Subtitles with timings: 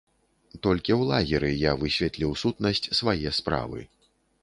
[0.67, 3.79] Толькі ў лагеры я высветліў сутнасць свае справы.